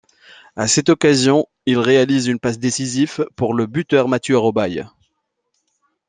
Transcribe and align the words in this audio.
A 0.55 0.67
cette 0.67 0.89
occasion, 0.89 1.45
il 1.67 1.77
réalise 1.77 2.25
une 2.25 2.39
passe 2.39 2.57
décisive 2.57 3.27
pour 3.35 3.53
le 3.53 3.67
buteur 3.67 4.07
Mathieu 4.07 4.35
Robail. 4.35 4.87